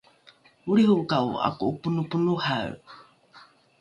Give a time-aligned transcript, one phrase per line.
[0.69, 2.69] olriho’oka’o ’ako’oponoponohae?